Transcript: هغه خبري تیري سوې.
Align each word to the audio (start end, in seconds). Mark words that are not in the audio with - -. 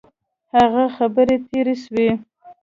هغه 0.55 0.83
خبري 0.95 1.35
تیري 1.47 1.75
سوې. 1.83 2.09